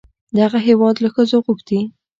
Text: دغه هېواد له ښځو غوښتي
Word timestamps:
دغه 0.37 0.57
هېواد 0.67 0.95
له 1.03 1.09
ښځو 1.15 1.37
غوښتي 1.45 1.79